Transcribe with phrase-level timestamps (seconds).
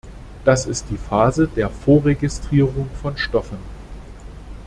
[0.45, 3.59] Das ist die Phase der Vorregistrierung von Stoffen.